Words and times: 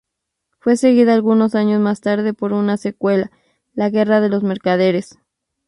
Fue 0.57 0.77
seguida 0.77 1.13
algunos 1.13 1.53
años 1.53 1.79
más 1.79 2.01
tarde 2.01 2.33
por 2.33 2.53
una 2.53 2.75
secuela: 2.77 3.29
"La 3.75 3.91
guerra 3.91 4.19
de 4.19 4.29
los 4.29 4.41
mercaderes". 4.41 5.19